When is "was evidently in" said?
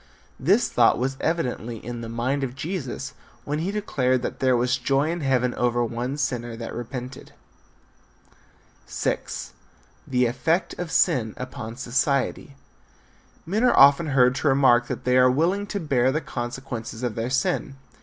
0.97-2.01